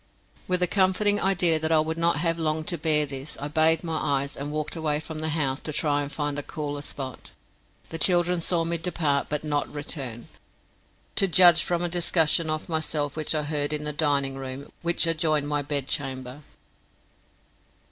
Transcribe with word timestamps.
With 0.47 0.61
the 0.61 0.65
comforting 0.65 1.21
idea 1.21 1.59
that 1.59 1.71
I 1.71 1.79
would 1.79 1.95
not 1.99 2.15
have 2.17 2.39
long 2.39 2.63
to 2.63 2.77
bear 2.79 3.05
this, 3.05 3.37
I 3.39 3.49
bathed 3.49 3.83
my 3.83 3.97
eyes, 3.97 4.35
and 4.35 4.51
walked 4.51 4.75
away 4.75 4.99
from 4.99 5.19
the 5.19 5.29
house 5.29 5.61
to 5.61 5.71
try 5.71 6.01
and 6.01 6.11
find 6.11 6.39
a 6.39 6.41
cooler 6.41 6.81
spot. 6.81 7.33
The 7.89 7.99
children 7.99 8.41
saw 8.41 8.63
me 8.65 8.79
depart 8.79 9.27
but 9.29 9.43
not 9.43 9.71
return, 9.71 10.27
to 11.13 11.27
judge 11.27 11.61
from 11.61 11.83
a 11.83 11.87
discussion 11.87 12.49
of 12.49 12.67
myself 12.67 13.15
which 13.15 13.35
I 13.35 13.43
heard 13.43 13.73
in 13.73 13.83
the 13.83 13.93
dining 13.93 14.37
room, 14.37 14.71
which 14.81 15.05
adjoined 15.05 15.47
my 15.47 15.61
bed 15.61 15.87
chamber. 15.87 16.41